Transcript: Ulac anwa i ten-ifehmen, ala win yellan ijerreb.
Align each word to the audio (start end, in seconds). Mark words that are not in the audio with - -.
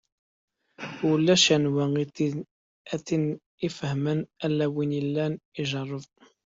Ulac 1.09 1.43
anwa 1.55 1.83
i 2.03 2.05
ten-ifehmen, 3.05 4.19
ala 4.45 4.65
win 4.75 4.91
yellan 4.97 5.33
ijerreb. 5.61 6.05